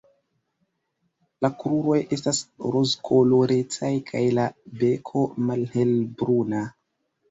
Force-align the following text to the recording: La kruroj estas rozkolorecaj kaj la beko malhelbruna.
La 1.47 1.51
kruroj 1.63 1.99
estas 2.17 2.41
rozkolorecaj 2.77 3.95
kaj 4.11 4.25
la 4.41 4.51
beko 4.85 5.27
malhelbruna. 5.49 6.69